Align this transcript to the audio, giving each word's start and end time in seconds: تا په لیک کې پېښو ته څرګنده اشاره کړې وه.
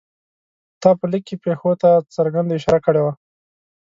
تا 0.81 0.89
په 0.99 1.05
لیک 1.11 1.23
کې 1.27 1.35
پېښو 1.45 1.71
ته 1.81 1.89
څرګنده 2.15 2.53
اشاره 2.55 2.79
کړې 2.85 3.01
وه. 3.05 3.13